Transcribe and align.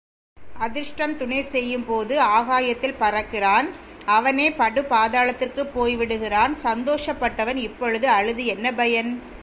அதிர்ஷ்டம் 0.59 1.17
துணை 1.17 1.41
செய்யும்போது 1.41 2.19
ஆகாயத்தில் 2.19 2.99
பறக்கிறான் 2.99 3.67
அவனே 4.05 4.49
படுபாதாளத்திற்குப் 4.51 5.73
போய் 5.73 5.95
விடுகிறான் 5.95 6.57
சந்தோஷப்பட்டவன் 6.63 7.55
இப்பொழுது 7.55 8.07
அழுது 8.09 8.45
என்ன 8.45 8.73
பயன்? 8.73 9.11